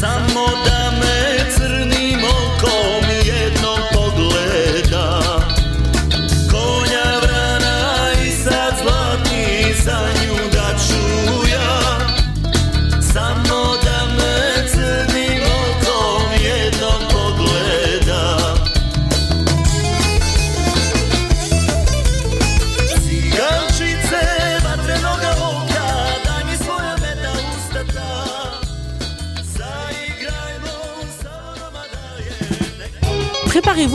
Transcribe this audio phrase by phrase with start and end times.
[0.00, 0.67] Samo da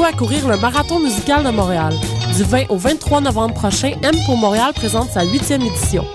[0.06, 1.94] À courir le marathon musical de Montréal.
[2.36, 6.06] Du 20 au 23 novembre prochain, M pour Montréal présente sa huitième édition.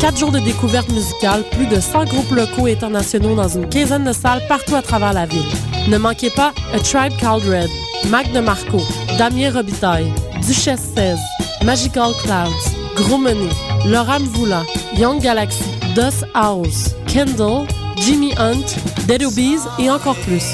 [0.00, 4.04] Quatre jours de découverte musicale, plus de 100 groupes locaux et internationaux dans une quinzaine
[4.04, 5.42] de salles partout à travers la ville.
[5.88, 7.68] Ne manquez pas A Tribe Called Red,
[8.10, 8.80] Mac de Marco,
[9.18, 10.12] Damien Robitaille,
[10.46, 11.18] Duchesse 16,
[11.64, 13.50] Magical Clouds, Gros Money,
[13.86, 14.62] Laura Mvoula,
[14.96, 15.64] Young Galaxy,
[15.96, 17.66] Dust House, Kendall,
[17.96, 18.76] Jimmy Hunt,
[19.08, 20.44] Dead Obies et encore plus.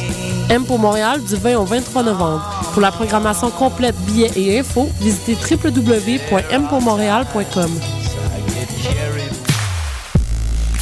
[0.48, 2.57] M pour Montréal du 20 au 23 novembre.
[2.78, 7.70] Pour la programmation complète, billets et infos, visitez www.mpourmontréal.com.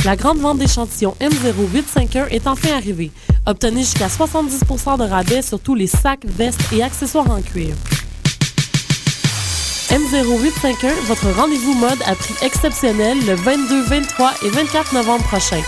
[0.04, 3.10] La grande vente d'échantillons M0851 est enfin arrivée.
[3.46, 7.74] Obtenez jusqu'à 70% de rabais sur tous les sacs, vestes et accessoires en cuir.
[9.88, 15.62] M0851, votre rendez-vous mode à prix exceptionnel le 22, 23 et 24 novembre prochain.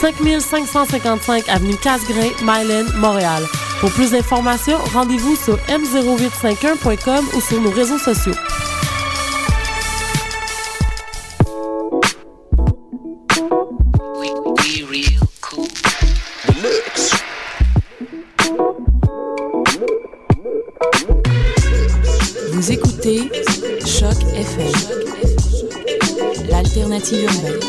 [0.00, 3.44] 5555 avenue Casgrain, Myland, Montréal.
[3.80, 8.34] Pour plus d'informations, rendez-vous sur m0851.com ou sur nos réseaux sociaux.
[22.52, 23.30] Vous écoutez
[23.86, 24.72] Choc FM,
[26.50, 27.60] l'alternative urbaine.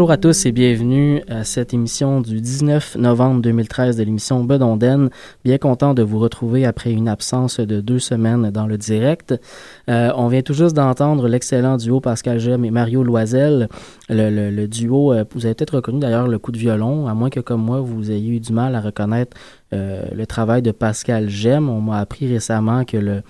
[0.00, 5.10] Bonjour à tous et bienvenue à cette émission du 19 novembre 2013 de l'émission Bedonden.
[5.44, 9.38] Bien content de vous retrouver après une absence de deux semaines dans le direct.
[9.90, 13.68] Euh, on vient tout juste d'entendre l'excellent duo Pascal Gem et Mario Loisel.
[14.08, 17.40] Le, duo, euh, vous avez peut-être reconnu d'ailleurs le coup de violon, à moins que
[17.40, 19.36] comme moi vous ayez eu du mal à reconnaître
[19.74, 21.68] euh, le travail de Pascal Gem.
[21.68, 23.22] On m'a appris récemment que le,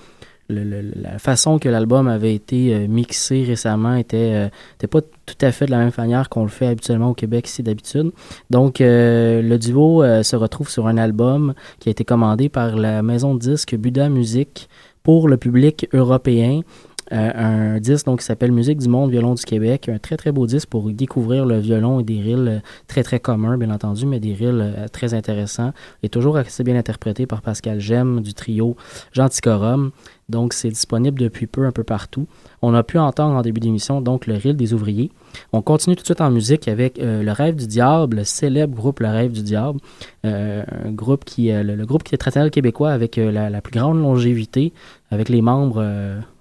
[0.50, 5.52] la façon que l'album avait été euh, mixé récemment était, euh, était pas tout à
[5.52, 8.10] fait de la même manière qu'on le fait habituellement au Québec ici d'habitude.
[8.50, 13.02] Donc euh, le duo se retrouve sur un album qui a été commandé par la
[13.02, 14.68] maison de disques Buda Music
[15.02, 16.62] pour le public européen.
[17.10, 19.88] Un disque donc, qui s'appelle Musique du monde, violon du Québec.
[19.88, 23.18] Un très très beau disque pour découvrir le violon et des rilles euh, très très
[23.18, 25.72] communs, bien entendu, mais des rilles euh, très intéressants.
[26.04, 28.76] Et toujours assez bien interprété par Pascal Gem du trio
[29.12, 29.90] Genticorum.
[30.30, 32.26] Donc c'est disponible depuis peu un peu partout.
[32.62, 35.10] On a pu entendre en début d'émission donc le rill des ouvriers.
[35.52, 38.74] On continue tout de suite en musique avec euh, Le Rêve du Diable, le célèbre
[38.74, 39.80] groupe Le Rêve du Diable,
[40.24, 44.00] euh, un groupe qui, euh, le, groupe qui est traditionnel québécois avec la, plus grande
[44.00, 44.72] longévité,
[45.10, 45.84] avec les membres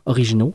[0.05, 0.53] originaux.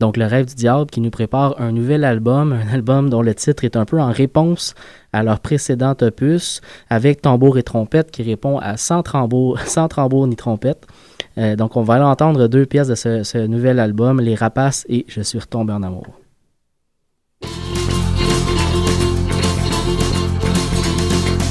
[0.00, 3.34] Donc Le Rêve du Diable qui nous prépare un nouvel album, un album dont le
[3.34, 4.74] titre est un peu en réponse
[5.12, 6.60] à leur précédent opus,
[6.90, 9.88] avec tambour et trompette qui répond à sans tambour, sans
[10.26, 10.86] ni trompette.
[11.38, 15.04] Euh, donc on va aller entendre deux pièces de ce, nouvel album, Les Rapaces et
[15.08, 16.06] Je suis retombé en amour.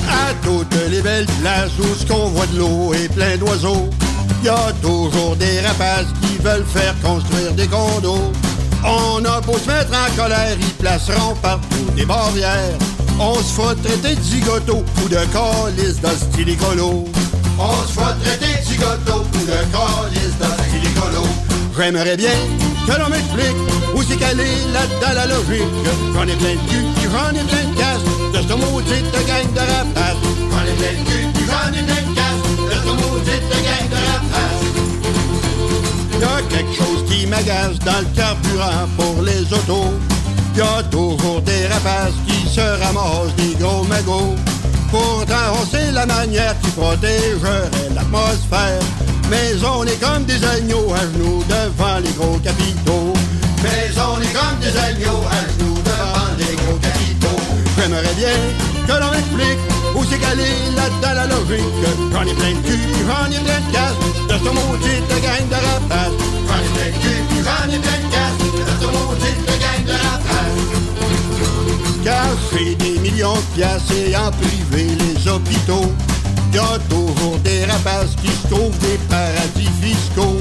[0.10, 3.90] À toutes les belles plages où ce qu'on voit de l'eau est plein d'oiseaux,
[4.44, 8.32] y a toujours des rapaces qui veulent faire construire des condos.
[8.84, 12.78] On a beau se mettre en colère, ils placeront partout des barrières.
[13.20, 17.06] On se fera traiter de zigoto ou de calice d'hostie écolo.
[17.60, 21.26] On se fera traiter de zigoto ou de calice d'hostie écolo.
[21.78, 22.36] J'aimerais bien
[22.88, 23.58] que l'on m'explique
[23.96, 25.64] où c'est qu'elle est là-dedans la logique.
[26.14, 29.54] J'en ai plein de cul, puis j'en ai plein de casse de ce maudite gang
[29.54, 30.24] de rapaces.
[30.52, 33.88] J'en ai plein de cul, puis j'en ai plein de casse de ce maudite gang
[33.90, 34.66] de rapaces.
[36.20, 39.94] Y a quelque chose qui m'agace dans le carburant pour les autos.
[40.56, 44.36] Y a toujours des rapaces qui se ramassent des gros magots.
[44.92, 48.82] Pourtant, on la manière qui protégerait l'atmosphère.
[49.32, 53.14] Mais on est comme des agneaux à genoux devant les gros capitaux.
[53.64, 57.40] Mais on est comme des agneaux à genoux devant les gros capitaux.
[57.78, 58.36] J'aimerais bien
[58.86, 59.62] que l'on m'explique
[59.96, 61.64] où c'est est là-dedans la logique.
[62.12, 65.48] J'en ai plein de cul, j'en ai plein de casse de ce maudit de gang
[65.48, 66.20] de rapaces.
[66.48, 69.56] J'en ai plein de cul, j'en ai plein de casse de ce maudit de
[69.88, 69.96] de.
[72.04, 75.90] Car c'est des millions de piastres et en privé les hôpitaux.
[76.54, 80.38] Y a toujours des rapaces qui se trouvent des paradis fiscaux.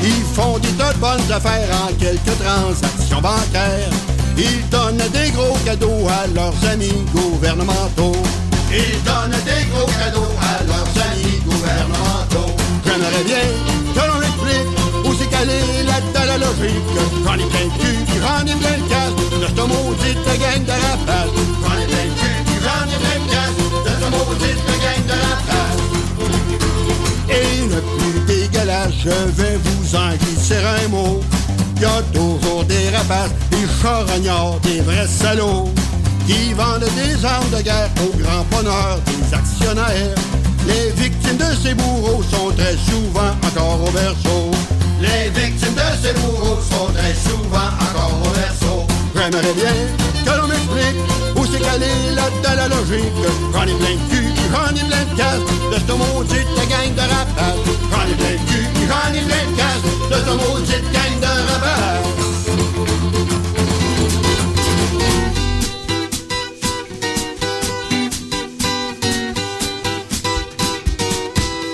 [0.00, 3.90] Ils font des tas de bonnes affaires en quelques transactions bancaires.
[4.36, 8.22] Ils donnent des gros cadeaux à leurs amis gouvernementaux.
[8.70, 12.54] Ils donnent des gros cadeaux à leurs amis gouvernementaux.
[12.86, 13.48] J'aimerais bien
[13.94, 14.70] que l'on explique
[15.04, 16.86] où c'est là-dedans la logique.
[17.24, 21.34] J'en ai plein de cul, j'en ai plein casse de ce maudite gang de rapaces.
[21.64, 24.67] J'en ai plein de cul, j'en ai plein de casse de ce maudite
[25.08, 25.20] de.
[27.30, 31.20] Et le plus dégueulasse, je vais vous en glisser un mot.
[31.80, 35.70] Y a toujours des rapaces, des charognards, des vrais salauds
[36.26, 40.14] qui vendent des armes de guerre au grand bonheur des actionnaires.
[40.66, 44.50] Les victimes de ces bourreaux sont très souvent encore au berceau.
[45.00, 48.86] Les victimes de ces bourreaux sont très souvent encore au berceau.
[49.14, 49.74] J'aimerais bien
[50.24, 51.00] que l'on m'explique
[51.36, 53.12] où c'est qu'elle est là-dedans la logique.
[53.54, 55.40] J'en ai plein de cul, j'en ai plein de casse
[55.72, 57.58] de ce maudite gang de rapaces.
[57.90, 59.58] J'en ai plein de cul, j'en ai plein de
[60.08, 62.18] de ce maudite gang de rapaces.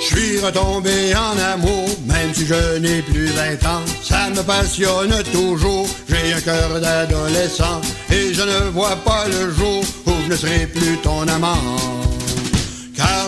[0.01, 3.83] Je suis retombé en amour, même si je n'ai plus 20 ans.
[4.03, 7.81] Ça me passionne toujours, j'ai un cœur d'adolescent.
[8.11, 12.04] Et je ne vois pas le jour où je ne serai plus ton amant.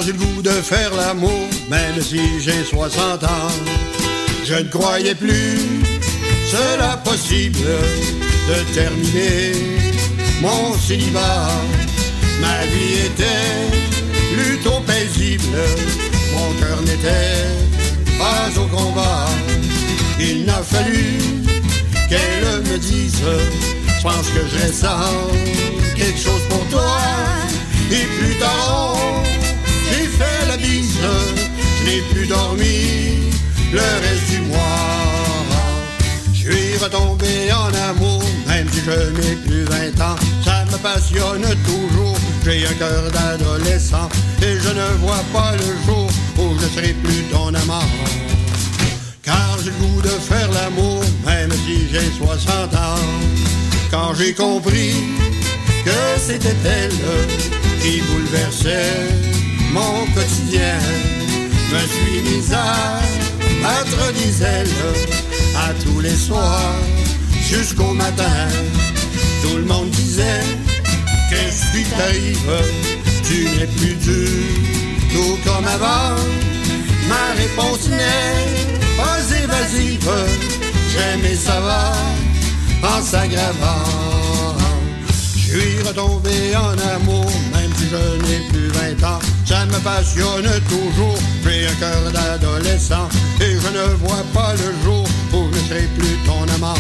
[0.04, 3.28] J'ai de faire l'amour, même si j'ai 60 ans.
[4.44, 5.58] Je ne croyais plus
[6.50, 7.66] cela possible
[8.48, 9.52] de terminer
[10.40, 11.48] mon célibat.
[12.40, 13.76] Ma vie était
[14.34, 15.58] plutôt paisible,
[16.34, 17.46] mon cœur n'était
[18.18, 19.26] pas au combat.
[20.20, 21.18] Il n'a fallu
[22.08, 23.22] qu'elle me dise,
[23.96, 25.10] je pense que je ressens
[25.96, 26.98] quelque chose pour toi.
[27.90, 28.96] Et plus tard,
[30.06, 30.98] j'ai fait la bise,
[31.80, 33.32] je n'ai plus dormi
[33.72, 34.58] le reste du mois.
[36.32, 40.16] Je suis retombé en amour, même si je n'ai plus 20 ans.
[40.44, 44.08] Ça me passionne toujours, j'ai un cœur d'adolescent.
[44.42, 46.08] Et je ne vois pas le jour
[46.38, 47.90] où je serai plus ton amant.
[49.22, 53.00] Car j'ai le goût de faire l'amour, même si j'ai 60 ans.
[53.90, 54.94] Quand j'ai compris
[55.84, 56.92] que c'était elle
[57.80, 59.26] qui bouleversait
[59.76, 60.78] mon quotidien,
[61.72, 63.00] me suis mise à
[63.62, 64.80] battre des ailes
[65.54, 66.76] à tous les soirs
[67.50, 68.38] jusqu'au matin.
[69.42, 70.44] Tout le monde disait
[71.28, 72.54] Qu'est-ce qui t'arrive?
[73.28, 74.28] Tu n'es plus dur,
[75.12, 76.14] tout comme avant.
[77.08, 80.10] Ma réponse n'est pas évasive.
[81.22, 81.92] mais ça va
[82.92, 84.56] en s'aggravant.
[85.36, 89.35] Je suis retombé en amour, même si je n'ai plus 20 ans.
[89.46, 93.08] Ça me passionne toujours, j'ai un cœur d'adolescent.
[93.40, 96.74] Et je ne vois pas le jour où je serai plus ton amant.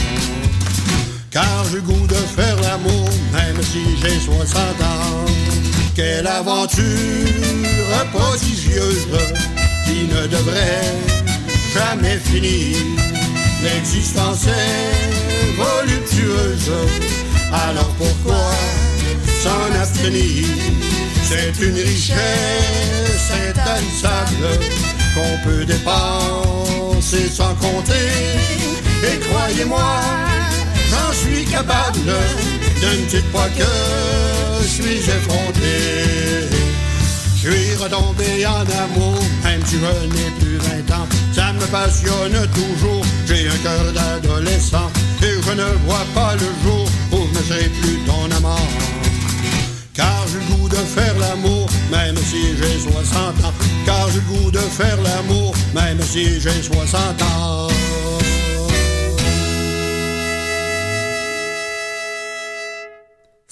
[1.30, 5.24] Car j'ai goût de faire l'amour, même si j'ai 60 ans.
[5.94, 6.82] Quelle aventure
[8.12, 9.06] prodigieuse
[9.84, 10.94] qui ne devrait
[11.72, 12.76] jamais finir.
[13.62, 16.72] L'existence est voluptueuse,
[17.52, 18.50] alors pourquoi
[19.42, 20.46] s'en abstenir?
[21.28, 24.60] C'est une richesse intarissable
[25.14, 28.08] qu'on peut dépenser sans compter.
[29.02, 30.00] Et croyez-moi,
[30.90, 33.64] j'en suis capable de ne dites pas que
[34.62, 36.46] je suis effronté.
[37.34, 41.08] Je suis retombé en amour, même si je n'ai plus 20 ans.
[41.32, 44.90] Ça me passionne toujours, j'ai un cœur d'adolescent.
[45.22, 48.68] Et je ne vois pas le jour où je ne serai plus ton amant.
[49.94, 53.52] Car goût de faire l'amour, même si j'ai 60 ans.
[53.84, 57.65] Car j'ai le goût de faire l'amour, même si j'ai 60 ans.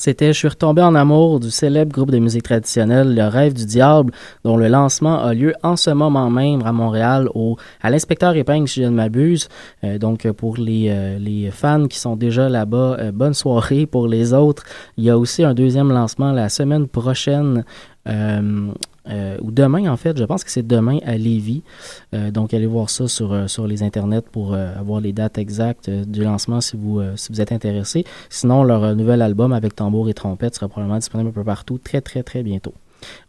[0.05, 3.65] C'était Je suis retombé en amour du célèbre groupe de musique traditionnelle Le Rêve du
[3.65, 4.13] Diable,
[4.45, 8.69] dont le lancement a lieu en ce moment même à Montréal au, à l'Inspecteur Épingle,
[8.69, 9.49] si je ne m'abuse.
[9.83, 13.87] Euh, donc, pour les, euh, les fans qui sont déjà là-bas, euh, bonne soirée.
[13.87, 14.65] Pour les autres,
[14.99, 17.65] il y a aussi un deuxième lancement la semaine prochaine.
[19.09, 21.63] Euh, ou demain en fait, je pense que c'est demain à Lévis.
[22.15, 25.39] Euh, donc allez voir ça sur, euh, sur les internets pour euh, avoir les dates
[25.39, 28.05] exactes du lancement si vous, si vous êtes intéressé.
[28.31, 32.01] Sinon, leur nouvel album avec tambour et trompette sera probablement disponible un peu partout très
[32.01, 32.75] très très bientôt.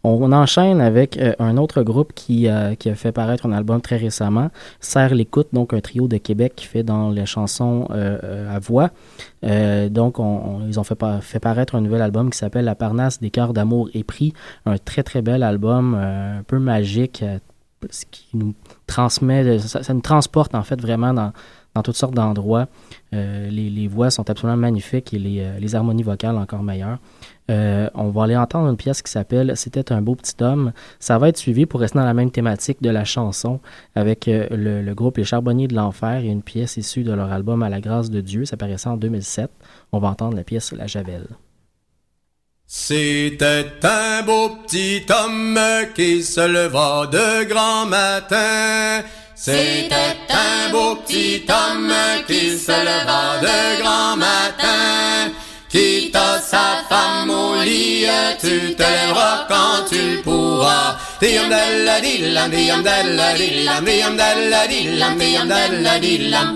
[0.04, 3.80] On, enchaîne avec euh, un autre groupe qui, euh, qui a fait paraître un album
[3.80, 8.54] très récemment, Serre l'écoute, donc un trio de Québec qui fait dans les chansons euh,
[8.54, 8.90] à voix.
[9.42, 12.74] Donc, on- on- ils ont fait, pa- fait paraître un nouvel album qui s'appelle La
[12.74, 14.32] Parnasse des cœurs d'amour et prix.
[14.64, 17.24] Un très très bel album, un peu magique,
[17.90, 18.54] ce qui nous
[18.86, 21.32] transmet, ça, nous transporte en fait vraiment dans,
[21.84, 22.66] toutes sortes d'endroits.
[23.12, 26.98] Les, voix sont absolument magnifiques et les harmonies vocales encore meilleures.
[27.50, 30.72] Euh, on va aller entendre une pièce qui s'appelle C'était un beau petit homme.
[30.98, 33.60] Ça va être suivi pour rester dans la même thématique de la chanson
[33.94, 37.30] avec euh, le, le groupe Les Charbonniers de l'Enfer et une pièce issue de leur
[37.32, 38.44] album À la grâce de Dieu.
[38.44, 39.50] Ça paraissait en 2007.
[39.92, 41.26] On va entendre la pièce La Javel.
[42.68, 45.58] C'était un beau petit homme
[45.94, 49.04] qui se leva de grand matin.
[49.36, 51.92] C'était un beau petit homme
[52.26, 55.32] qui se leva de grand matin.
[56.16, 58.06] Quitta sa femme au lit,
[58.40, 60.96] tu te lèveras quand tu pourras.
[61.20, 66.48] Diam dalla dillam, diam dalla dillam, diam dalla dillam, diam dalla dillam.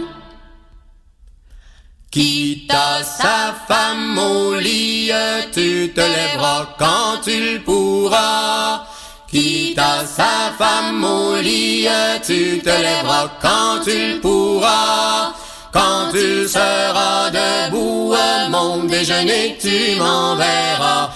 [2.10, 5.12] Quitta sa femme au lit,
[5.52, 8.86] tu te lèveras quand tu le pourras.
[9.30, 11.86] Quitta sa femme au lit,
[12.26, 15.34] tu te lèveras quand tu le pourras.
[15.72, 18.14] Quand tu seras debout,
[18.50, 21.10] mon déjeuner, tu m'enverras.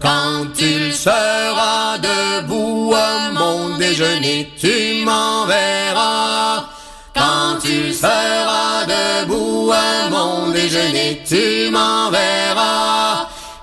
[0.00, 6.66] Quand tu seras debout à mon déjeuner, tu m'enverras.
[7.14, 12.57] Quand tu seras debout à mon déjeuner, tu m'enverras.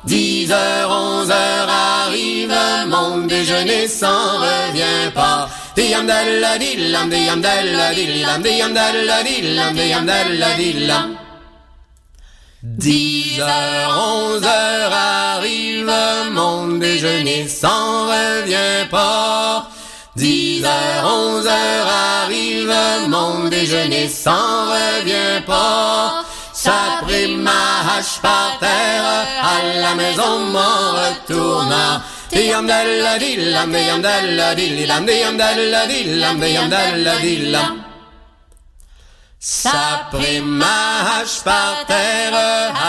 [0.05, 2.53] Dix heures, onze heures arrive,
[2.87, 5.49] mon déjeuner s'en revient pas.
[5.75, 11.17] Diam dalla dillam, diam dalla dillam, diam dalla dillam, diam dalla dillam.
[12.61, 15.91] Dix heures, onze heures arrive,
[16.31, 19.67] mon déjeuner s'en revient pas.
[20.15, 21.89] Dix heures, onze heures
[22.21, 22.73] arrive,
[23.09, 26.23] mon déjeuner s'en revient pas.
[26.65, 29.09] Ça pris ma hache par terre,
[29.53, 32.01] à la maison m'en retourna.
[32.31, 37.83] Diam dalla dillam, diam dalla dillam, diam dalla dillam, diam dalla dillam.
[39.39, 42.33] Ça pris ma hache par terre,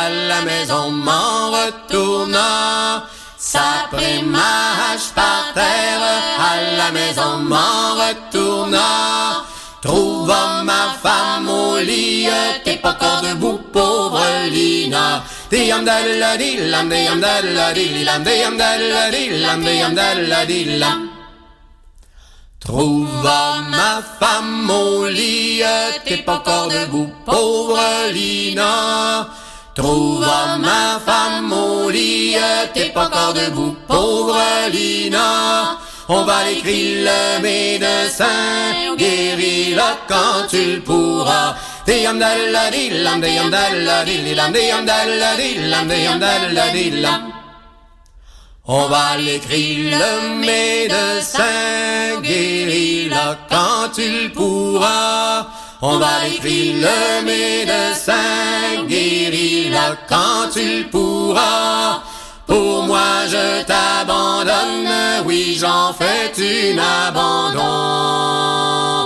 [0.01, 3.05] à la maison m'en retourna.
[3.37, 4.55] Ça pris ma
[4.85, 6.05] hache par terre,
[6.51, 8.89] à la maison m'en retourna.
[9.83, 12.27] Trouva ma femme au lit,
[12.77, 15.23] t'es pas encore debout, pauvre Lina.
[15.51, 21.11] Diam dalla dillam, diam dalla dillam, diam dalla dillam.
[22.61, 25.63] Trouva ma femme au lit,
[26.05, 27.81] t'es pas encore debout, pauvre
[28.13, 29.29] Lina.
[29.75, 30.27] Trouve
[30.59, 32.37] ma femme au lit,
[32.75, 34.39] t'es pas encore debout, pauvre
[34.73, 35.79] Lina.
[36.09, 41.57] On va l'écrire le médecin, guéris-la quand tu le pourras.
[48.67, 55.47] On va l'écrire le médecin, guéris-la quand tu le pourras.
[55.81, 62.03] On va l'écrire le médecin, guéris-la quand tu le pourras.
[62.49, 66.79] Pour moi je t'abandonne, oui j'en fais un
[67.09, 69.06] abandon.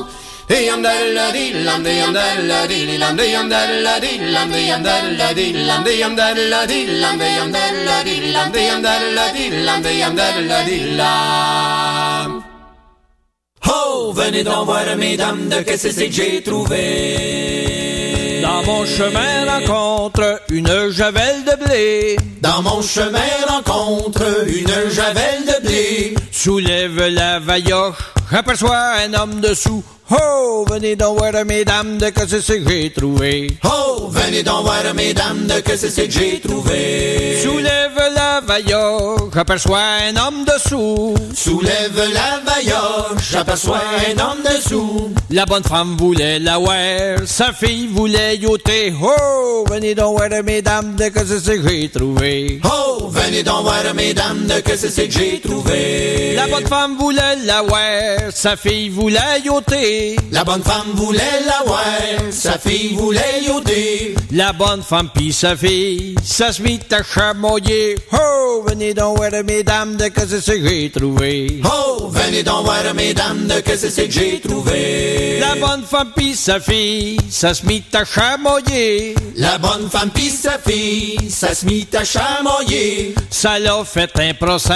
[13.68, 18.40] Oh, venez donc voir, mesdames, de qu'est-ce que c'est que j'ai trouvé.
[18.42, 22.16] Dans mon chemin rencontre une javel de blé.
[22.40, 26.14] Dans mon chemin rencontre une javel de blé.
[26.32, 29.82] Soulève la vailloche, aperçoit un homme dessous.
[30.12, 33.46] Oh, venez donc voir, mesdames, de que c'est que j'ai trouvé.
[33.64, 37.38] Oh, venez donc voir, mesdames, de que c'est que j'ai trouvé.
[37.40, 41.14] Soulève la vailloche, aperçoit un homme dessous.
[41.32, 45.12] Soulève la vailloche, j'aperçois un homme dessous.
[45.30, 48.92] La bonne femme voulait la voir, sa fille voulait yoter.
[49.00, 52.60] Oh, venez donc voir, mesdames, de que c'est que j'ai trouvé.
[52.64, 56.32] Oh, venez donc voir, mesdames, de que c'est que j'ai trouvé.
[56.34, 60.16] La bonne femme voulait la voir, sa fille voulait yoter.
[60.30, 61.84] La bonne femme voulait la voir,
[62.30, 64.14] sa fille voulait yoder.
[64.32, 67.96] La bonne femme pis sa fille, ça se mit à chamoyer.
[68.12, 71.60] Oh, venez donc voir, mesdames, de que c'est que j'ai trouvé.
[71.64, 75.38] Oh, venez donc voir, mesdames, de que c'est que j'ai trouvé.
[75.40, 79.14] La bonne femme pis sa fille, ça se mit à chamoyer.
[79.36, 83.14] La bonne femme pis sa fille, ça se mit à chamoyer.
[83.30, 84.74] Ça l'a fait un procès,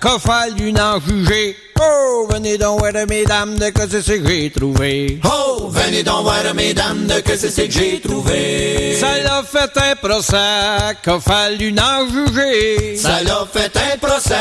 [0.00, 1.56] qu'a fallu en juger.
[1.82, 5.18] Oh, venez donc voir, mesdames, de que c'est que j'ai trouvé.
[5.24, 8.96] Oh, venez donc voir, mesdames, de que c'est que j'ai trouvé.
[8.98, 12.96] Ça l'a fait un procès, qu'a fallu en juger.
[12.96, 14.34] Ça l'a fait un procès,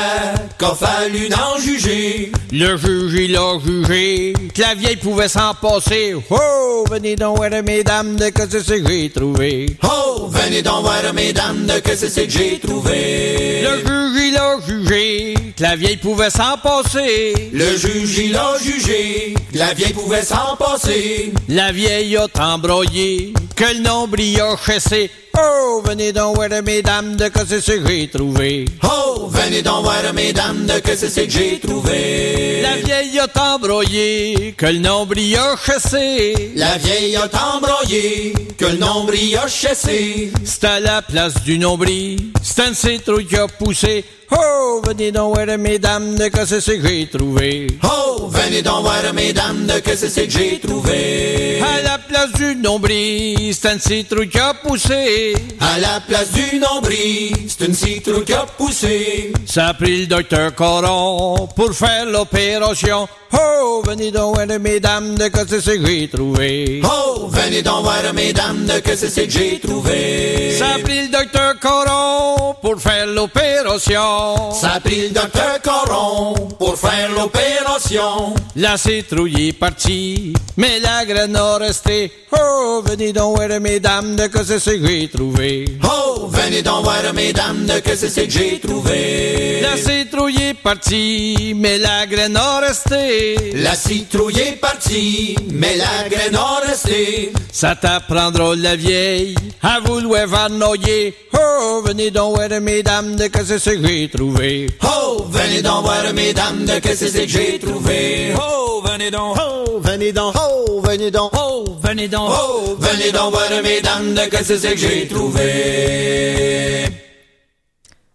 [0.58, 2.32] qu'a fallu en juger.
[2.51, 6.15] Le juge, il a jugé, que la vieille pouvait s'en passer.
[6.30, 9.77] Oh, venez donc voir, mesdames, de que c'est que j'ai trouvé.
[9.84, 13.62] Oh, venez donc voir, mesdames, de que c'est que j'ai trouvé.
[13.62, 17.49] Le juge, il a jugé, que la vieille pouvait s'en passer.
[17.53, 21.32] Le juge, il a jugé, la vieille pouvait s'en passer.
[21.47, 25.10] La vieille a embroyé, que le nombril a chassé.
[25.38, 28.65] Oh, venez donc voir, mesdames, de que c'est que j'ai trouvé.
[28.84, 32.62] Oh, venez donc voir, mesdames, de que c'est que j'ai trouvé.
[32.62, 36.51] La vieille a embroyé, que le nombril a chassé.
[36.55, 40.32] La vieille a embroyé, que le nombril a chassé.
[40.43, 44.03] C'est à la place du nombril, c'est un citrouille qui a poussé.
[44.31, 47.67] Oh, venez donc voir, mesdames, de que c'est que j'ai trouvé.
[47.83, 51.59] Oh, venez donc voir, mesdames, de que c'est que j'ai trouvé.
[51.61, 55.33] À la place du nombril, c'est un citrouille qui a poussé.
[55.59, 59.33] À la place du nombril, c'est une citrouille qui a poussé.
[59.45, 63.07] Ça a pris le docteur Coron pour faire l'opération.
[63.33, 66.81] Oh, venez donc voir, mesdames, de que c'est que j'ai trouvé.
[66.83, 70.55] Oh, venez donc voir, mesdames, de que c'est que j'ai trouvé.
[70.57, 74.51] Ça a pris le docteur Coron pour faire l'opération.
[74.53, 78.33] Ça a pris le docteur Coron pour faire l'opération.
[78.55, 82.11] La citrouille est partie, mais la graine a resté.
[82.31, 85.65] Oh, venez donc voir, mesdames, de que c'est que j'ai trouvé.
[85.83, 89.61] Oh, venez donc voir, mesdames, de que c'est que j'ai trouvé.
[89.61, 93.18] La citrouille est partie, mais la graine a resté.
[93.55, 97.32] La citrouille est partie, mais la graine a resté.
[97.51, 101.13] Ça t'apprendra la vieille à vouloir varnoyer.
[101.34, 104.67] Oh, venez donc voir, mesdames, de que c'est que j'ai trouvé.
[104.84, 108.34] Oh, venez donc voir, mesdames, de que c'est que j'ai trouvé.
[108.36, 109.38] Oh, venez donc.
[109.39, 112.29] Oh, venez donc, oh, venez donc, Oh, venez donc.
[112.32, 116.86] Oh, venez donc voir, mesdames, de que c'est que j'ai trouvé.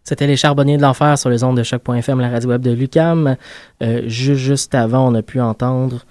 [0.05, 3.37] C'était les charbonniers de l'enfer sur les ondes de choc.fm, la radio web de Lucam.
[3.83, 6.05] Euh, ju- juste avant, on a pu entendre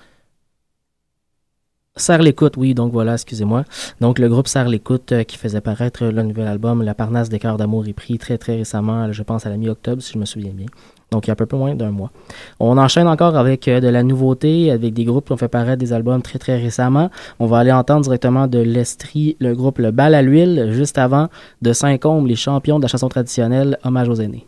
[1.96, 3.66] Serre l'écoute, oui, donc voilà, excusez-moi.
[4.02, 7.38] Donc le groupe Serre l'écoute euh, qui faisait paraître le nouvel album La Parnasse des
[7.38, 10.26] cœurs d'amour est pris très très récemment, je pense à la mi-octobre si je me
[10.26, 10.66] souviens bien.
[11.14, 12.12] Donc il y a un peu plus moins d'un mois.
[12.60, 15.78] On enchaîne encore avec euh, de la nouveauté, avec des groupes qui ont fait paraître
[15.78, 17.10] des albums très très récemment.
[17.40, 21.30] On va aller entendre directement de l'Estrie le groupe Le Bal à l'huile, juste avant
[21.62, 24.48] de Saint-Combe, les champions de la chanson traditionnelle, hommage aux aînés.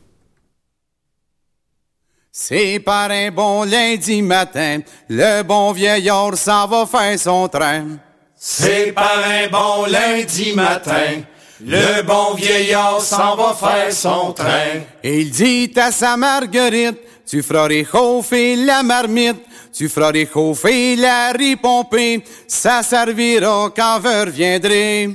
[2.31, 7.85] C'est par un bon lundi matin, le bon vieillard s'en va faire son train.
[8.35, 11.21] C'est par un bon lundi matin,
[11.63, 14.81] Le bon vieillard s'en va faire son train.
[15.01, 19.41] Et il dit à sa marguerite, tu feras réchauffer la marmite,
[19.73, 25.09] tu feras réchauffer la riz pompée, ça servira quand je reviendrai.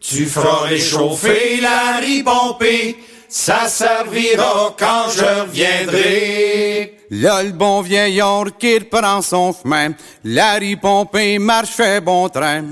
[0.00, 2.96] Tu feras réchauffer la riz pompée,
[3.28, 6.98] ça servira quand je reviendrai.
[7.10, 9.90] Là, le bon vieillard qui reprend son chemin,
[10.24, 12.64] la riz pompée marche fait bon train.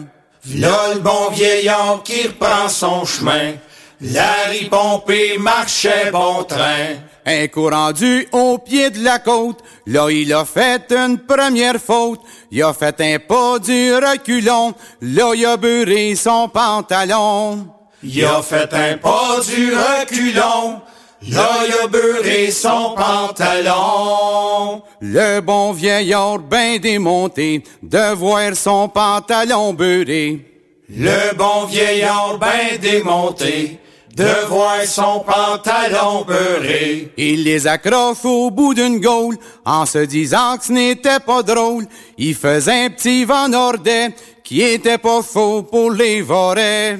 [0.48, 3.52] Là, le bon vieillard qui reprend son chemin,
[4.00, 6.96] la riz pompée marchait bon train.
[7.26, 12.20] Un coup rendu au pied de la côte, là il a fait une première faute.
[12.50, 14.72] Il a fait un pas du reculon,
[15.02, 17.66] là il a beurré son pantalon.
[18.02, 20.80] Il a fait un pas du reculon,
[21.28, 24.82] là il a beurré son pantalon.
[25.00, 30.46] Le bon vieillard bien démonté de voir son pantalon beurré.
[30.88, 33.78] Le bon vieillard bien démonté
[34.16, 37.12] de voir son pantalon beurré.
[37.16, 41.86] Il les accroche au bout d'une gaule en se disant que ce n'était pas drôle.
[42.18, 46.98] Il faisait un petit vent nordais qui était pas faux pour les vorets.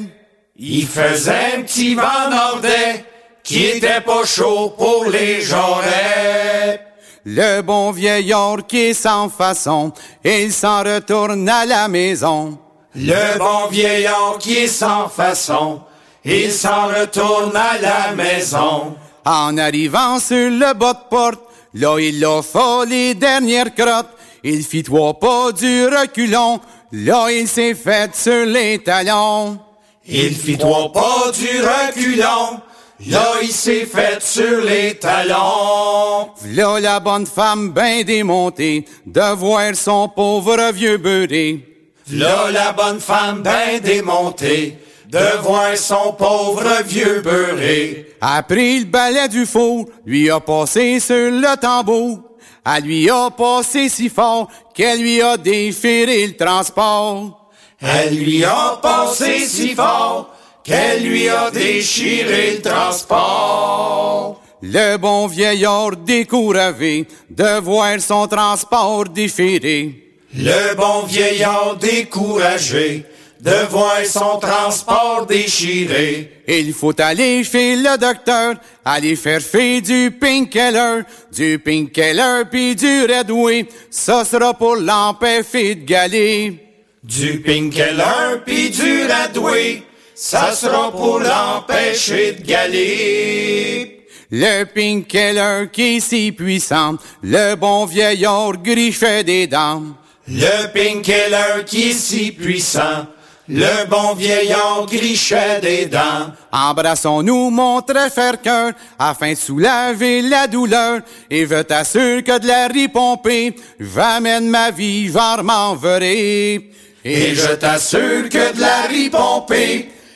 [0.57, 3.05] Il faisait un petit vent nordais
[3.51, 6.87] qui était pas chaud pour les jarrets.
[7.25, 9.93] Le bon vieillard qui est sans façon,
[10.25, 12.57] il s'en retourne à la maison.
[12.95, 15.81] Le bon vieillard qui est sans façon,
[16.25, 18.95] il s'en retourne à la maison.
[19.25, 21.41] En arrivant sur le bas de porte,
[21.75, 24.15] là il fait les dernières crottes.
[24.45, 26.61] Il fit trois pas du reculon,
[26.93, 29.59] là il s'est fait sur les talons.
[30.07, 32.61] Il fit trois pas du reculon,
[33.07, 36.31] là il s'est fait sur les talons.
[36.47, 41.67] Là la bonne femme bien démontée, de voir son pauvre vieux beurré.
[42.13, 48.15] Là la bonne femme bien démontée, de voir son pauvre vieux beurré.
[48.21, 52.21] A pris le balai du four, lui a passé sur le tambour.
[52.67, 57.51] Elle lui a passé si fort qu'elle lui a déféré le transport.
[57.81, 60.31] Elle lui a passé si fort
[60.65, 64.43] qu'elle lui a déchiré le transport.
[64.63, 70.15] Le bon vieillard découravé de voir son transport déféré.
[70.35, 73.07] Le bon vieillard découragé
[73.43, 76.43] de voir son transport déchiré.
[76.47, 83.05] Il faut aller chez le docteur, aller faire faire du painkiller, du painkiller puis du
[83.05, 86.67] redway, ça sera pour l'empêcher de galer.
[87.03, 89.85] Du painkiller puis du radoué,
[90.23, 94.05] ça sera pour l'empêcher de galer.
[94.31, 99.83] Le painkiller qui est si puissant, le bon vieillard griffait des dents.
[100.29, 103.07] Le painkiller qui est si puissant,
[103.49, 106.35] le bon vieillard grichait des dents.
[106.53, 111.01] Embrassons-nous, mon très faire cœur, afin de soulager la douleur.
[111.31, 116.69] Et je t'assure que de la riz pompée, j'amène ma vie, j'en m'en verrai.
[117.07, 119.09] Et je t'assure que de la riz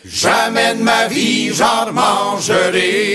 [0.05, 3.15] pompée, j'amène ma vie, j'en mangerai.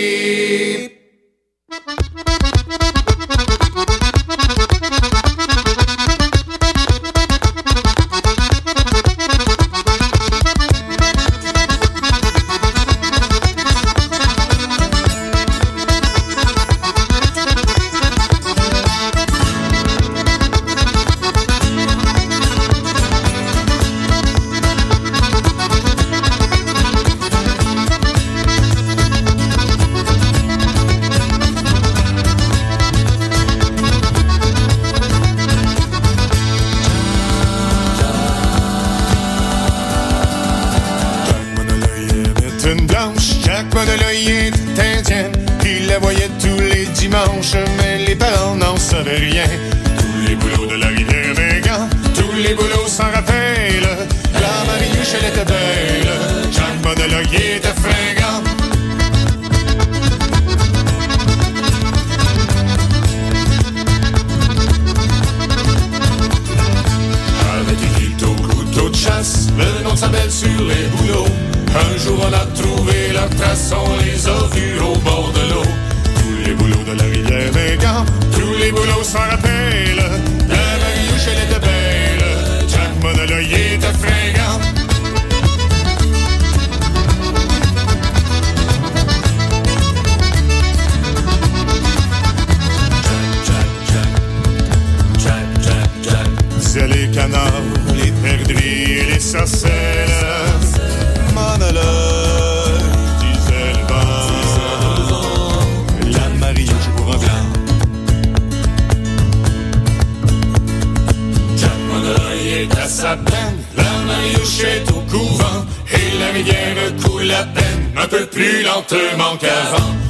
[118.79, 120.08] Lentement qu'avant.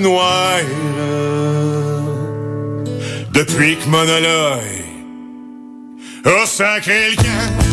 [0.00, 0.60] Noire.
[3.32, 4.84] Depuis que Monologue
[6.24, 7.67] a sacré le camp.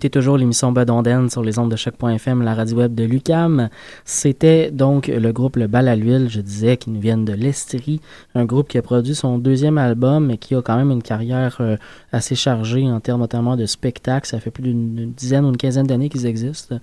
[0.00, 3.68] Écoutez toujours l'émission Bedonden sur les ondes de choc.fm, la radio web de Lucam.
[4.06, 8.00] C'était donc le groupe Le Bal à l'huile, je disais, qui nous viennent de l'Estrie,
[8.34, 11.58] un groupe qui a produit son deuxième album et qui a quand même une carrière
[11.60, 11.76] euh,
[12.12, 14.26] assez chargée en termes notamment de spectacles.
[14.26, 16.76] Ça fait plus d'une dizaine ou une quinzaine d'années qu'ils existent.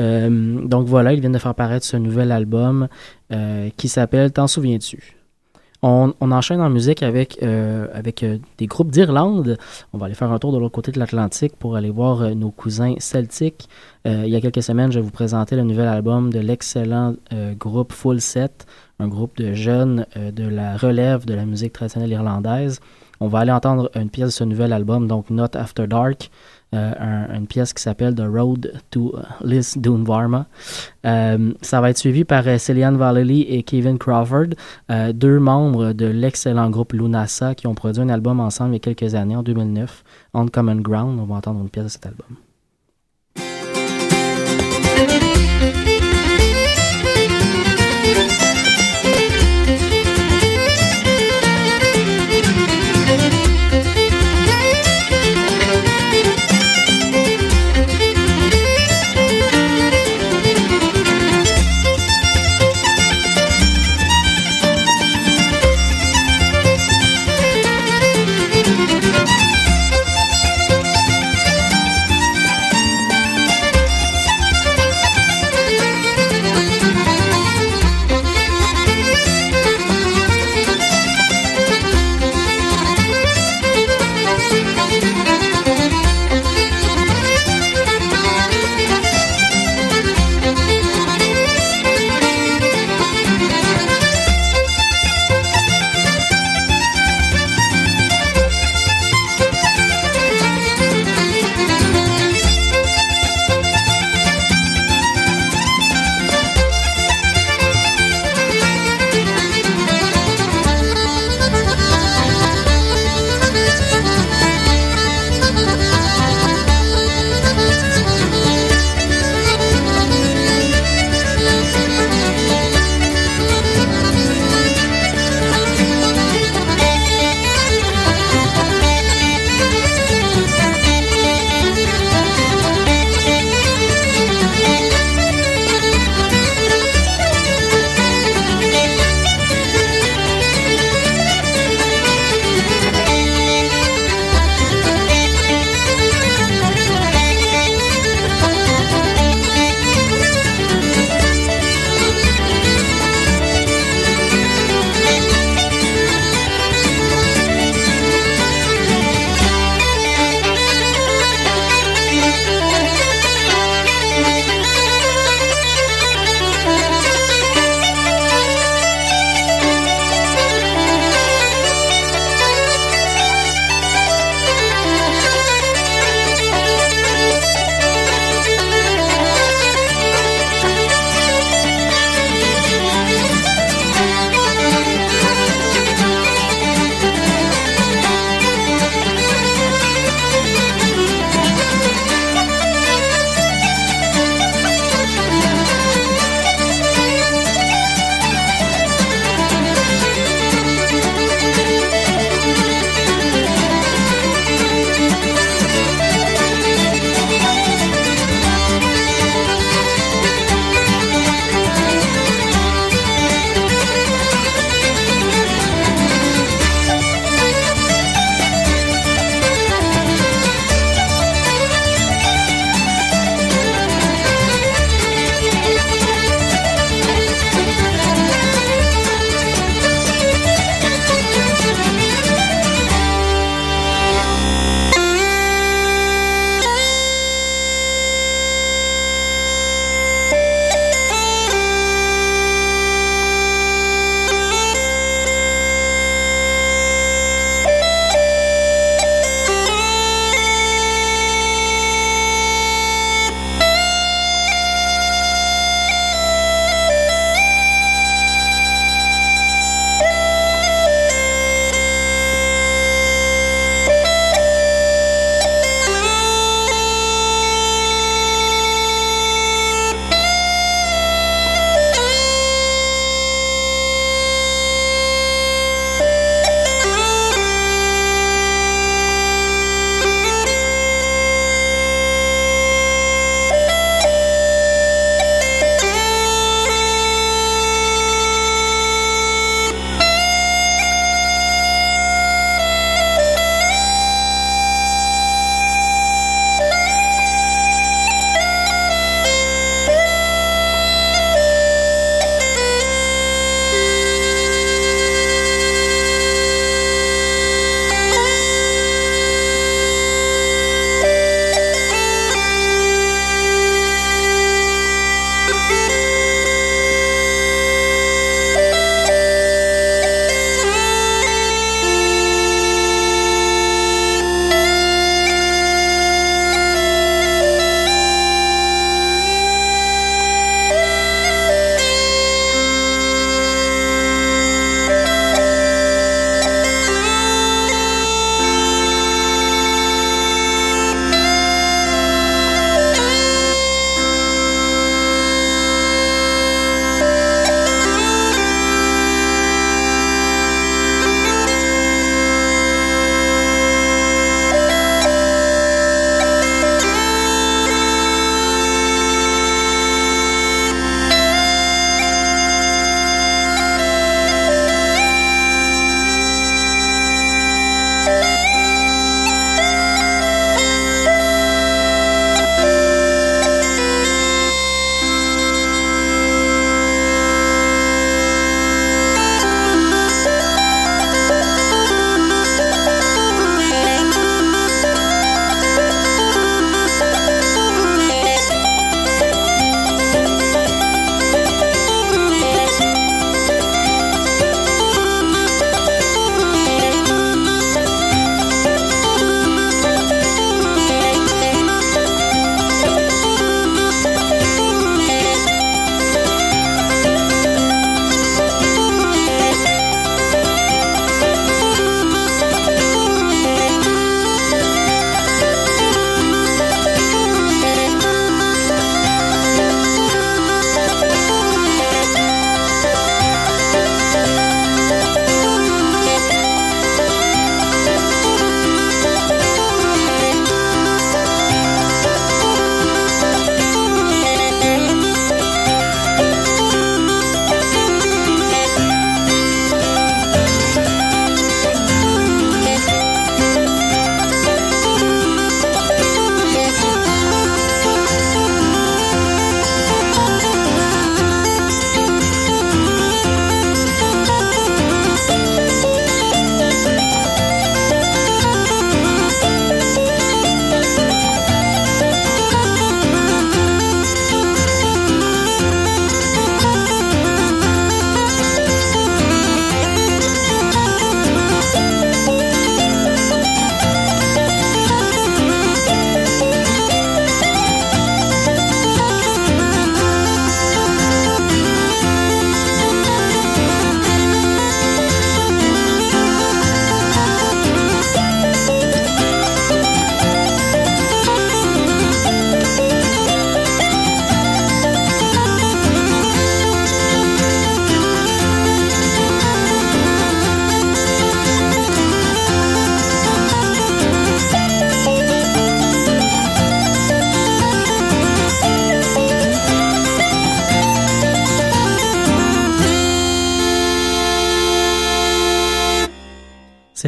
[0.00, 2.88] Euh, donc voilà, ils viennent de faire paraître ce nouvel album
[3.32, 5.19] euh, qui s'appelle T'en souviens-tu?
[5.82, 9.56] On, enchaîne en musique avec, euh, avec euh, des groupes d'Irlande.
[9.94, 12.34] On va aller faire un tour de l'autre côté de l'Atlantique pour aller voir euh,
[12.34, 13.66] nos cousins celtiques.
[14.06, 17.14] Euh, il y a quelques semaines, je vais vous présenter le nouvel album de l'excellent
[17.58, 18.66] groupe Full Set,
[18.98, 22.80] un groupe de jeunes de la relève de la musique traditionnelle irlandaise.
[23.20, 26.30] On va aller entendre une pièce de ce nouvel album, donc Not After Dark,
[26.74, 30.46] euh, un- une pièce qui s'appelle The Road to Liz Dunvarma.
[31.06, 34.48] Euh, ça va être suivi par euh, Celiane Vallely et Kevin Crawford,
[34.90, 38.76] euh, deux membres de l'excellent groupe Lunasa qui ont produit un album ensemble il y
[38.76, 40.04] a quelques années, en 2009,
[40.34, 41.18] On Common Ground.
[41.20, 42.26] On va entendre une pièce de cet album.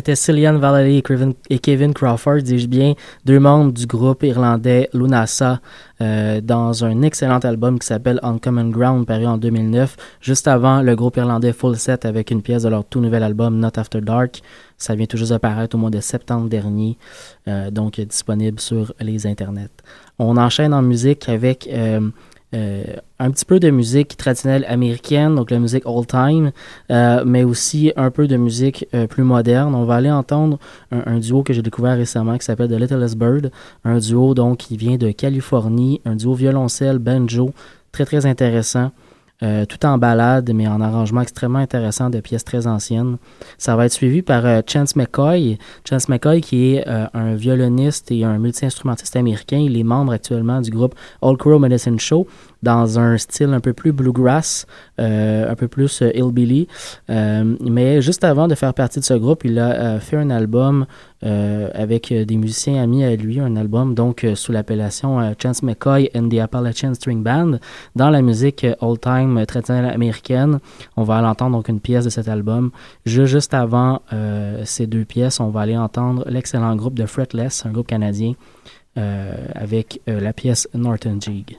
[0.03, 2.95] C'était Cillian Valley et Kevin, et Kevin Crawford, dis-je bien,
[3.25, 5.61] deux membres du groupe irlandais Lunasa,
[6.01, 10.83] euh, dans un excellent album qui s'appelle On Common Ground, paru en 2009, juste avant
[10.83, 14.01] le groupe irlandais Full Set avec une pièce de leur tout nouvel album Not After
[14.01, 14.43] Dark.
[14.77, 16.99] Ça vient tout juste de paraître au mois de septembre dernier,
[17.47, 19.71] euh, donc disponible sur les internets.
[20.19, 22.11] On enchaîne en musique avec euh,
[22.55, 22.83] euh,
[23.19, 26.53] un petit peu de musique traditionnelle américaine, donc la musique old time,
[26.91, 29.75] euh, mais aussi un peu de musique euh, plus moderne.
[29.75, 30.59] On va aller entendre
[30.91, 33.51] un, un duo que j'ai découvert récemment qui s'appelle The Littlest Bird,
[33.85, 37.53] un duo donc qui vient de Californie, un duo violoncelle banjo
[37.91, 38.91] très très intéressant.
[39.43, 43.17] Euh, tout en balade, mais en arrangement extrêmement intéressant de pièces très anciennes.
[43.59, 45.59] Ça va être suivi par euh, Chance McCoy.
[45.89, 49.59] Chance McCoy, qui est euh, un violoniste et un multi-instrumentiste américain.
[49.59, 52.29] Il est membre actuellement du groupe All Crow Medicine Show
[52.63, 54.67] dans un style un peu plus bluegrass,
[55.01, 56.69] euh, un peu plus euh, hillbilly.
[57.11, 60.87] Euh, mais juste avant de faire partie de ce groupe, il a fait un album
[61.25, 66.39] avec des musiciens amis à lui, un album donc sous l'appellation Chance McCoy and the
[66.41, 67.59] Appalachian String Band.
[67.95, 70.59] Dans la musique old-time traditionnelle américaine,
[70.97, 72.73] on va aller entendre donc une pièce de cet album.
[73.07, 74.01] Ju- Juste avant
[74.65, 78.33] ces deux pièces, on va aller entendre l'excellent groupe de Fretless, un groupe canadien,
[78.99, 81.57] euh, avec la pièce Norton Jig.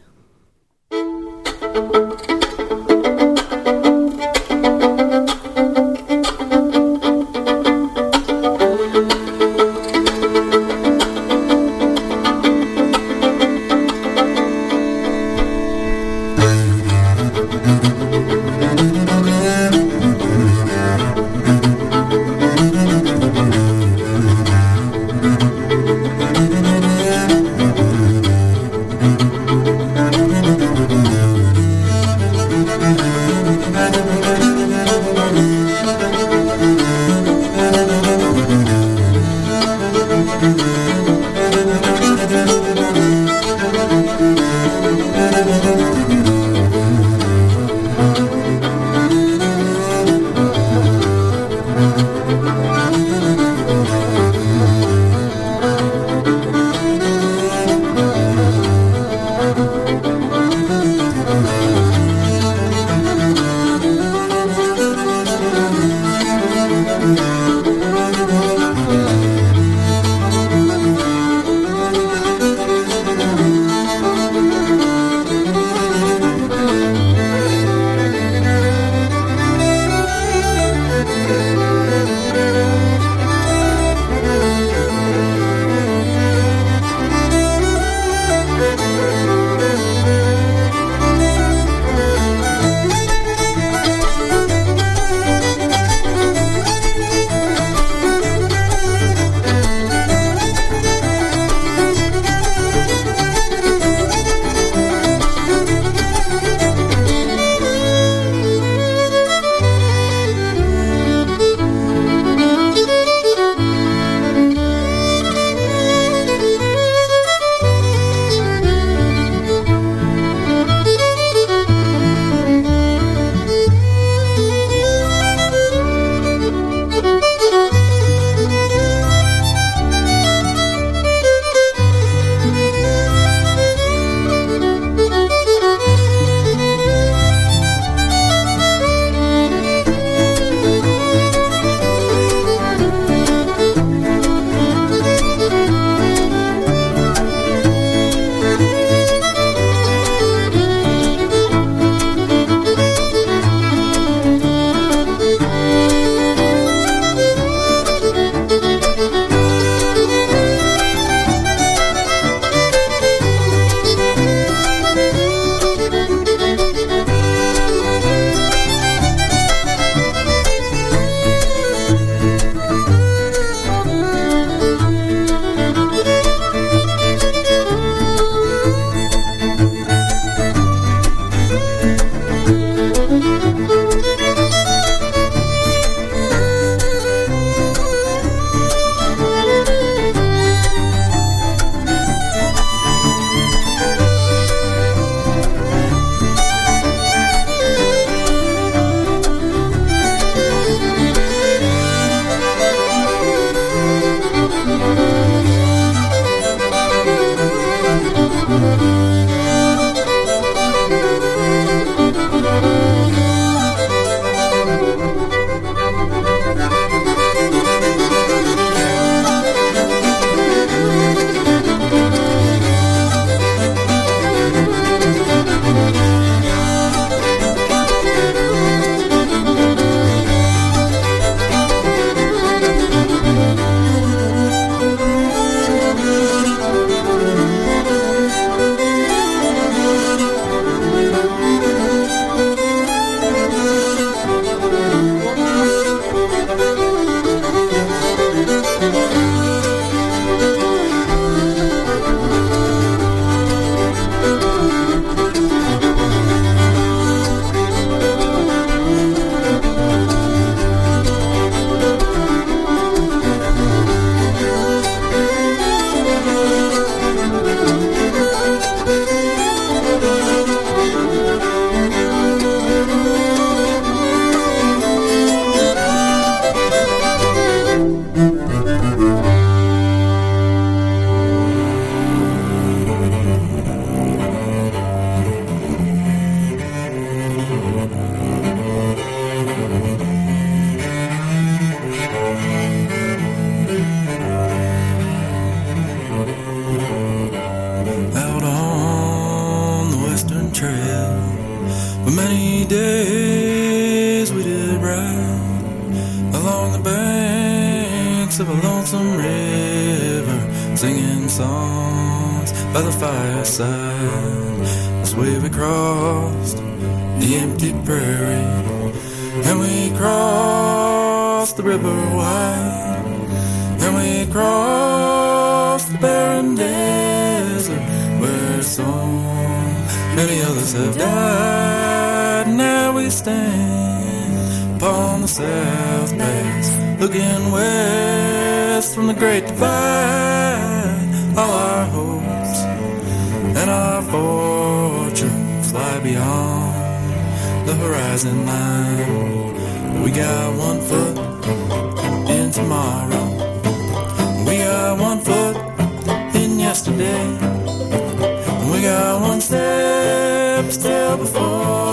[356.98, 358.72] Yesterday.
[358.72, 361.93] We got one step still before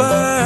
[0.00, 0.39] goodbye.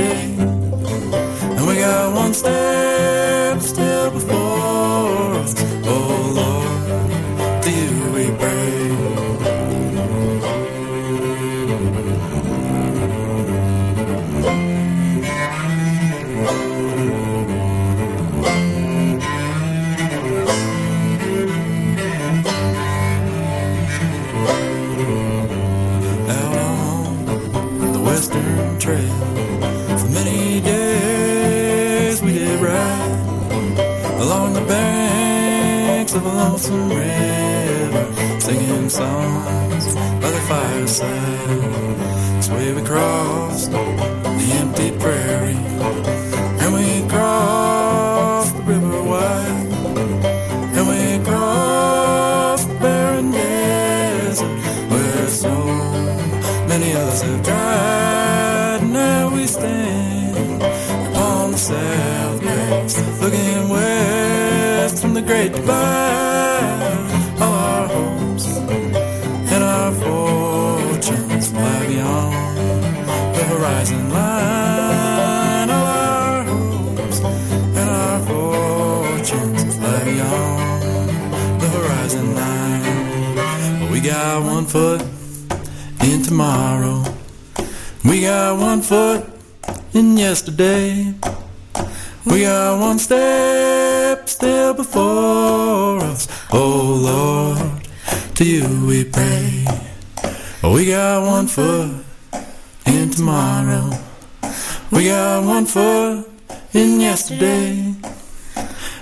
[0.00, 0.29] In
[36.40, 41.96] lonesome river, singing songs by the fireside.
[42.36, 43.70] This way we crossed
[44.40, 45.64] the empty prairie,
[46.62, 49.68] and we crossed the river wide,
[50.76, 54.54] and we crossed the barren desert
[54.90, 55.54] where so
[56.72, 58.82] many others have died.
[58.88, 60.62] Now we stand
[61.08, 66.09] upon the south pass, looking west from the great divide.
[73.70, 75.70] Horizon line.
[75.70, 83.90] All our hopes and our fortunes lie beyond the horizon line.
[83.90, 85.02] We got one foot
[86.02, 87.04] in tomorrow.
[88.04, 89.24] We got one foot
[89.94, 91.14] in yesterday.
[92.26, 96.26] We got one step still before us.
[96.52, 97.86] Oh Lord,
[98.34, 99.64] to you we pray.
[100.62, 102.04] We got one foot
[103.20, 103.90] tomorrow.
[104.90, 106.26] We are one foot
[106.72, 107.94] in yesterday.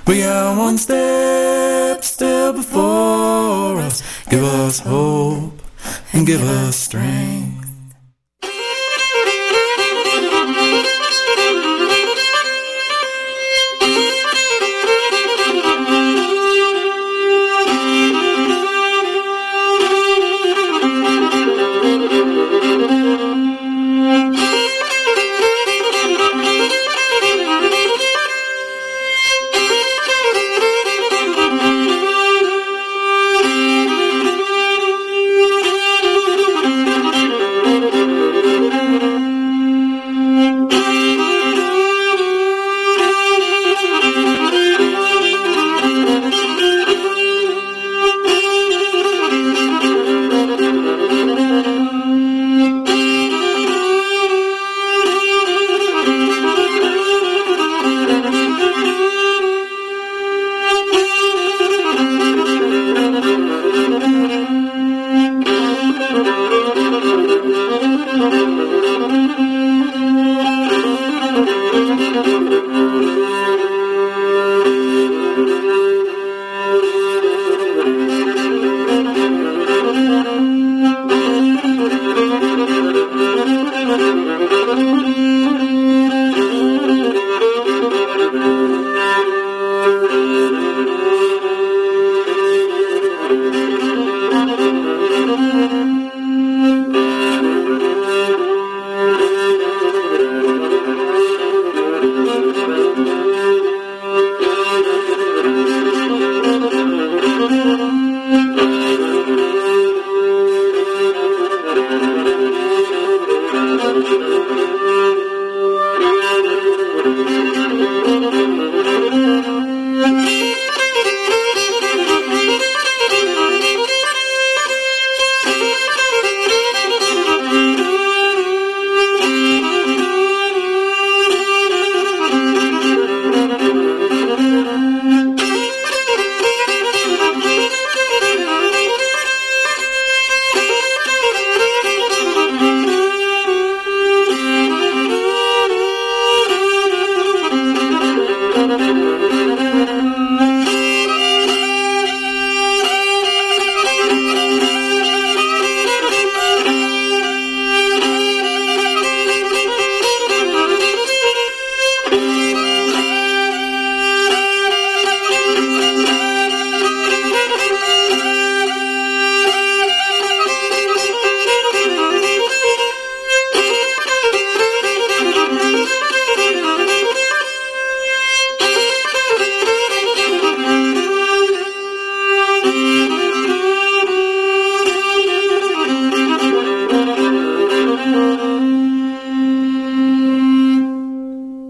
[0.08, 4.02] We are one step still before us.
[4.28, 5.62] Give us hope
[6.12, 7.57] and give us strength.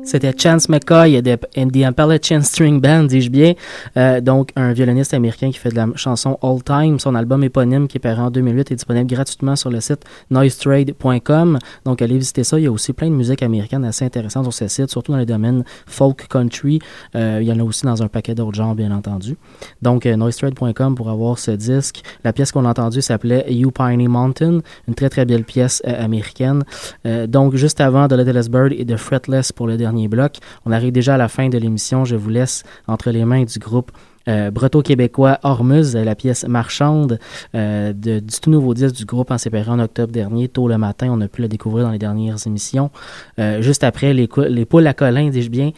[0.08, 3.52] C'était Chance McCoy de and the Appalachian String Band, dis-je bien.
[3.98, 6.98] Euh, donc, un violoniste américain qui fait de la chanson All Time.
[6.98, 11.58] Son album éponyme qui est paru en 2008 est disponible gratuitement sur le site noisetrade.com.
[11.84, 12.58] Donc, allez visiter ça.
[12.58, 15.18] Il y a aussi plein de musique américaine assez intéressante sur ce site, surtout dans
[15.18, 16.78] les domaines folk country.
[17.14, 19.36] Euh, il y en a aussi dans un paquet d'autres genres, bien entendu.
[19.82, 22.02] Donc, euh, noisetrade.com pour avoir ce disque.
[22.24, 26.02] La pièce qu'on a entendue s'appelait You Piney Mountain, une très très belle pièce euh,
[26.02, 26.64] américaine.
[27.04, 30.07] Euh, donc, juste avant The Littlest Bird et The Fretless pour le dernier
[30.64, 32.04] On arrive déjà à la fin de l'émission.
[32.04, 33.92] Je vous laisse entre les mains du groupe
[34.28, 37.18] euh, breto-québécois Hormuz, la pièce marchande
[37.54, 41.08] euh, du tout nouveau disque du groupe en séparé en octobre dernier, tôt le matin.
[41.10, 42.90] On a pu le découvrir dans les dernières émissions.
[43.38, 45.70] Euh, juste après, les, les poules à Colin, dis-je bien.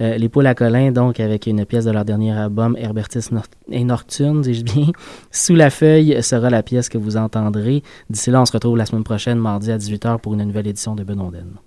[0.00, 3.28] Euh, les poules à Colin, donc, avec une pièce de leur dernier album, Herbertis
[3.70, 4.86] et Nocturne, dis-je bien.
[5.30, 7.82] Sous la feuille sera la pièce que vous entendrez.
[8.08, 10.94] D'ici là, on se retrouve la semaine prochaine, mardi à 18h, pour une nouvelle édition
[10.94, 11.58] de Benonden.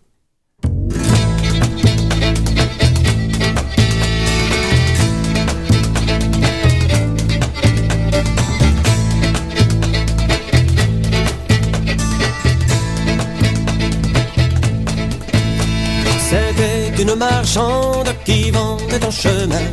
[16.33, 19.65] C'était une marchande qui vendait en chemin.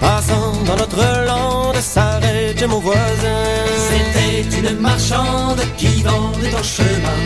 [0.00, 3.42] Passant dans notre lande, s'arrête chez mon voisin.
[3.90, 7.18] C'était une marchande qui vendait en chemin.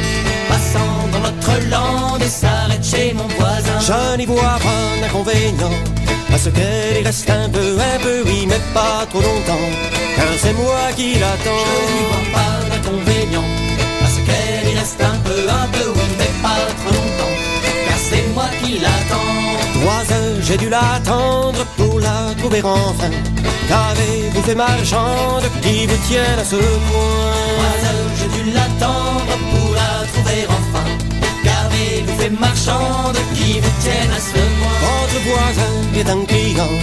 [0.48, 3.78] Passant dans notre lande et s'arrête chez mon voisin.
[3.88, 5.76] Je n'y vois pas d'inconvénient
[6.32, 9.68] à ce qu'elle y reste un peu, un peu, oui, mais pas trop longtemps.
[10.16, 11.64] Car c'est moi qui l'attends.
[11.68, 13.48] Je n'y vois pas d'inconvénient
[14.04, 17.47] à ce qu'elle y reste un peu, un peu, oui, mais pas trop longtemps.
[18.62, 19.80] Qui l'attends.
[19.80, 23.10] Trois heures, j'ai dû l'attendre pour la trouver enfin.
[23.68, 27.34] Qu'avez-vous fait marchande qui vous tienne à ce point?
[27.58, 30.86] Trois heures, j'ai dû l'attendre pour la trouver enfin.
[31.44, 34.78] Qu'avez-vous fait marchande qui vous tienne à ce point?
[34.86, 36.74] Votre voisin est un client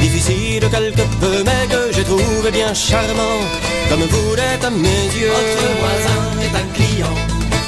[0.00, 3.40] Difficile quelque peu mais que j'ai trouvé bien charmant
[3.88, 7.16] Comme vous l'êtes à mes yeux Votre voisin est un client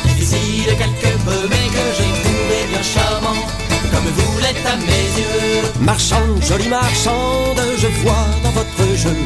[0.08, 2.13] Difficile quelque peu mais que j'ai
[2.92, 3.42] charmant
[3.92, 5.62] Comme vous l'êtes à mes yeux.
[5.80, 9.16] Marchande, jolie marchande, je vois dans votre jeu.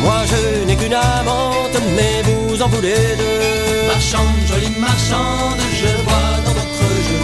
[0.00, 3.86] Moi je n'ai qu'une amante mais vous en voulez deux.
[3.88, 7.22] Marchande, jolie marchande, je vois dans votre jeu.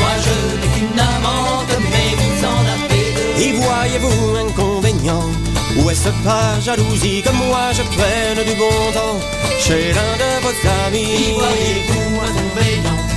[0.00, 3.42] Moi je n'ai qu'une amante mais vous en avez deux.
[3.46, 5.30] Y voyez-vous inconvénient?
[5.76, 9.18] Ou est-ce pas jalousie que moi je prenne du bon temps?
[9.58, 13.13] Chez l'un de vos Y amis voyez-vous inconvénient?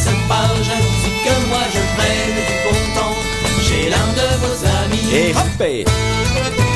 [0.00, 3.16] Est-ce pas jalousie que moi je prenne du bon temps.
[3.60, 5.06] Chez l'un de vos amis.
[5.12, 6.69] Et hop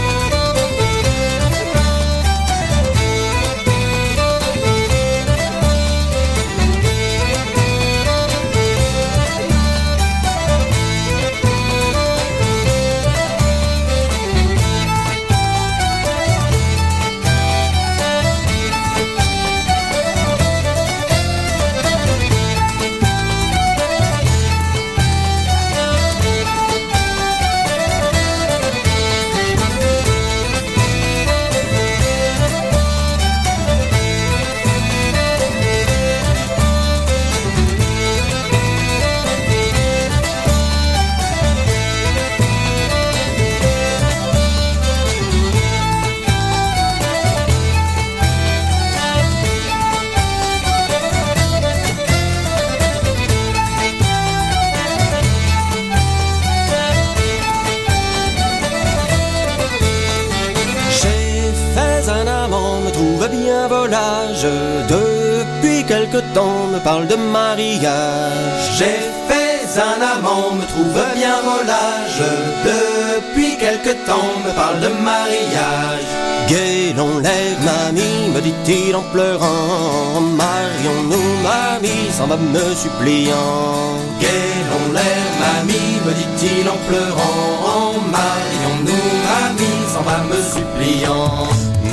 [66.94, 68.64] parle de mariage.
[68.78, 72.22] J'ai fait un amant, me trouve bien volage.
[72.70, 76.10] Depuis quelque temps me parle de mariage.
[76.48, 80.20] Gay l'on l'air, mamie, me dit-il en pleurant.
[80.44, 83.98] Marions-nous, mamie, s'en va me suppliant.
[84.20, 87.94] Gay l'on l'air, mamie, me dit-il en pleurant.
[88.18, 91.48] Marions-nous, mamie, s'en va me suppliant.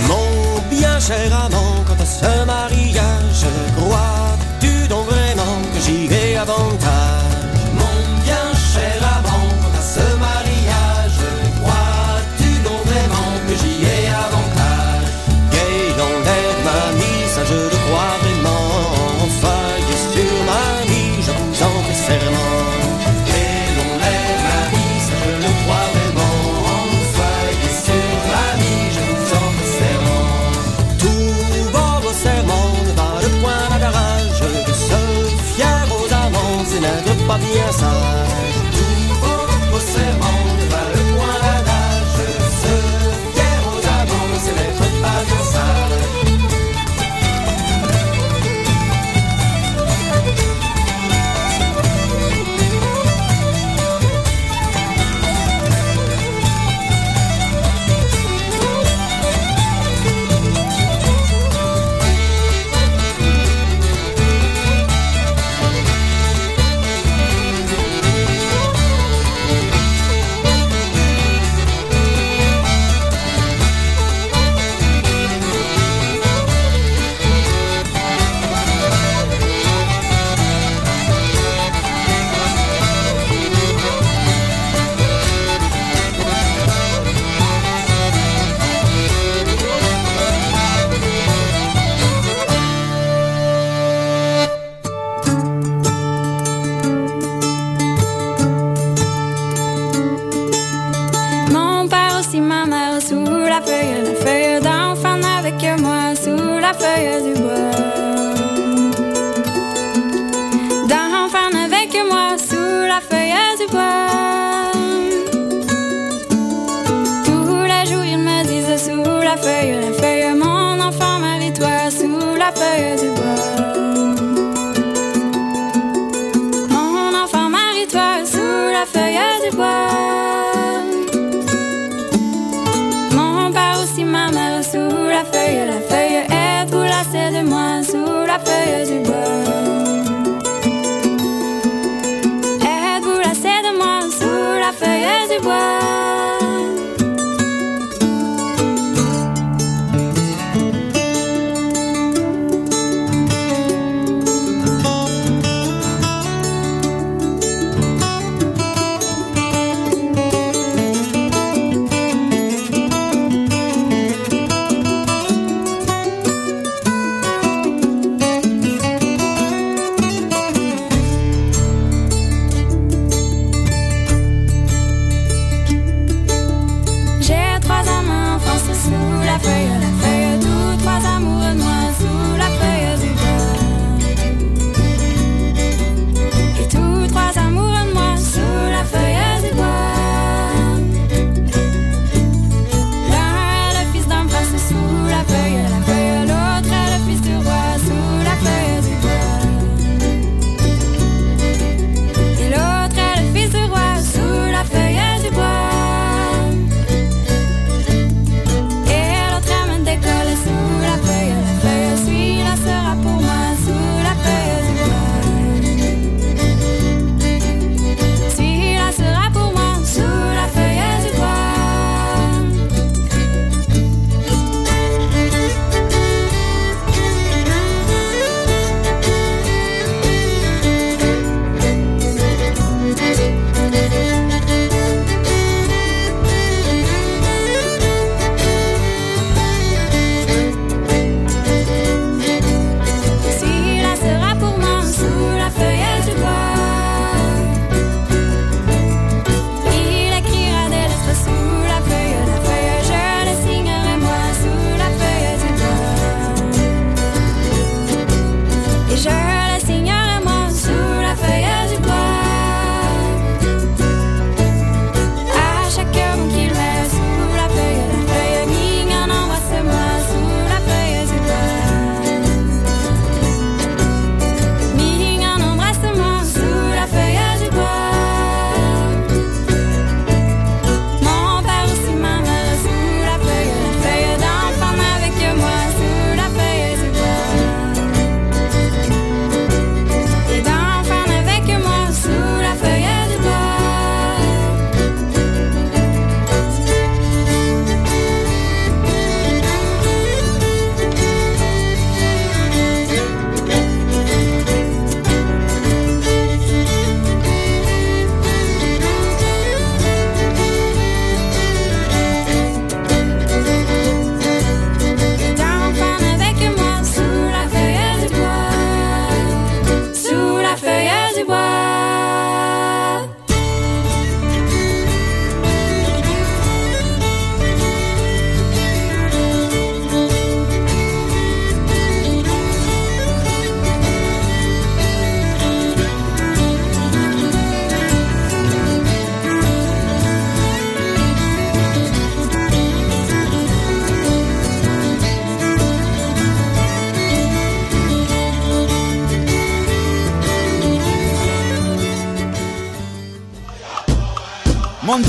[0.10, 0.32] Mon
[0.70, 3.46] bien cher amant, quant à ce mariage,
[6.44, 6.81] j'y ai
[37.72, 38.21] pas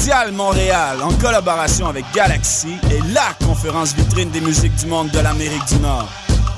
[0.03, 5.21] Mondial Montréal, en collaboration avec Galaxy, est la conférence vitrine des musiques du monde de
[5.21, 6.09] l'Amérique du Nord.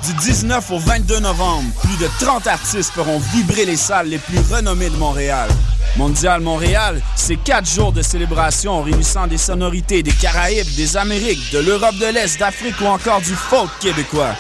[0.07, 4.39] Du 19 au 22 novembre, plus de 30 artistes feront vibrer les salles les plus
[4.51, 5.51] renommées de Montréal.
[5.99, 11.59] Mondial Montréal, c'est quatre jours de célébration réunissant des sonorités des Caraïbes, des Amériques, de
[11.59, 14.35] l'Europe de l'Est, d'Afrique ou encore du folk québécois.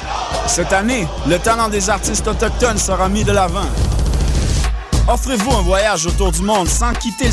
[0.46, 3.68] Cette année, le talent des artistes autochtones sera mis de l'avant.
[5.06, 7.32] Offrez-vous un voyage autour du monde sans quitter le